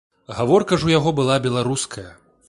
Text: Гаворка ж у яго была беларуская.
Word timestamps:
Гаворка 0.37 0.79
ж 0.83 0.87
у 0.87 0.91
яго 0.99 1.13
была 1.19 1.35
беларуская. 1.45 2.07